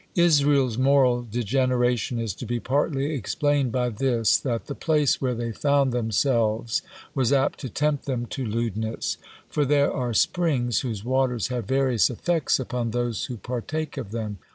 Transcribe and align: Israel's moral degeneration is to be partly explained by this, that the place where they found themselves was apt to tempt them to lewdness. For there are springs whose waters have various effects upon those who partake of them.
Israel's 0.15 0.79
moral 0.79 1.21
degeneration 1.29 2.17
is 2.17 2.33
to 2.33 2.47
be 2.47 2.59
partly 2.59 3.13
explained 3.13 3.71
by 3.71 3.89
this, 3.89 4.35
that 4.39 4.65
the 4.65 4.73
place 4.73 5.21
where 5.21 5.35
they 5.35 5.51
found 5.51 5.91
themselves 5.91 6.81
was 7.13 7.31
apt 7.31 7.59
to 7.59 7.69
tempt 7.69 8.05
them 8.07 8.25
to 8.25 8.43
lewdness. 8.43 9.17
For 9.47 9.63
there 9.63 9.93
are 9.93 10.15
springs 10.15 10.79
whose 10.79 11.05
waters 11.05 11.49
have 11.49 11.65
various 11.67 12.09
effects 12.09 12.59
upon 12.59 12.89
those 12.89 13.25
who 13.25 13.37
partake 13.37 13.95
of 13.95 14.09
them. 14.09 14.39